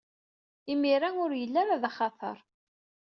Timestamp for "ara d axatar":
1.61-2.37